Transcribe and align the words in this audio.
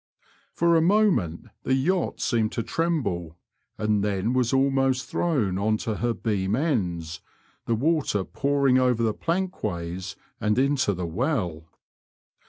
For 0.51 0.75
a 0.75 0.81
moment 0.81 1.49
the 1.61 1.75
yacht 1.75 2.19
seemed 2.21 2.51
to 2.53 2.63
tremble, 2.63 3.37
and 3.77 4.03
then 4.03 4.33
was 4.33 4.51
almost 4.51 5.05
thrown 5.05 5.59
on 5.59 5.77
ta 5.77 5.93
her 5.93 6.15
beam 6.15 6.55
ends, 6.55 7.21
the 7.67 7.75
water 7.75 8.23
pouring 8.23 8.79
over 8.79 9.03
the 9.03 9.13
plankways 9.13 10.15
and 10.39 10.57
into 10.57 10.95
the 10.95 11.05
well. 11.05 11.65